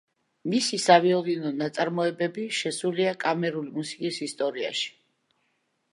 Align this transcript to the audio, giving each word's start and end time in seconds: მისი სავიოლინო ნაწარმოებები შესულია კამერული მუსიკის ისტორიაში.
მისი 0.51 0.79
სავიოლინო 0.85 1.51
ნაწარმოებები 1.57 2.47
შესულია 2.61 3.13
კამერული 3.25 3.73
მუსიკის 3.77 4.21
ისტორიაში. 4.29 4.93